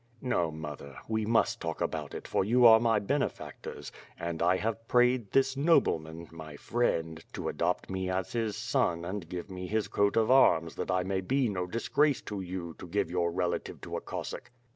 "No, 0.23 0.49
mother 0.49 0.97
we 1.07 1.27
must 1.27 1.61
talk 1.61 1.79
about 1.79 2.15
it, 2.15 2.27
for 2.27 2.43
you 2.43 2.65
are 2.65 2.79
my 2.79 2.97
bene 2.97 3.29
factors; 3.29 3.91
and 4.17 4.41
I 4.41 4.57
have 4.57 4.87
prayed 4.87 5.29
this 5.31 5.55
nobleman, 5.55 6.27
my 6.31 6.55
friend, 6.55 7.23
to 7.33 7.49
adopt 7.49 7.87
me 7.87 8.09
as 8.09 8.31
his 8.33 8.57
son 8.57 9.05
and 9.05 9.29
give 9.29 9.51
me 9.51 9.67
his 9.67 9.87
coat 9.87 10.17
of 10.17 10.31
arms 10.31 10.73
that 10.77 10.89
1 10.89 11.07
may 11.07 11.21
be 11.21 11.47
no 11.49 11.67
disgrace 11.67 12.19
to 12.23 12.41
you 12.41 12.73
to 12.79 12.87
give 12.87 13.11
your 13.11 13.31
relative 13.31 13.79
to 13.81 13.95
a 13.95 14.01
Cossack. 14.01 14.49